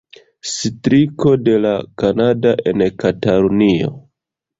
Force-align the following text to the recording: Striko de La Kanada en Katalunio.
Striko 0.51 1.33
de 1.47 1.53
La 1.65 1.73
Kanada 2.03 2.55
en 2.73 2.87
Katalunio. 3.05 3.93